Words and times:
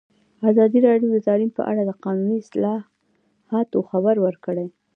ازادي 0.49 0.79
راډیو 0.87 1.09
د 1.13 1.17
تعلیم 1.27 1.51
په 1.57 1.61
اړه 1.71 1.81
د 1.85 1.91
قانوني 2.03 2.37
اصلاحاتو 2.43 3.87
خبر 3.89 4.15
ورکړی. 4.25 4.67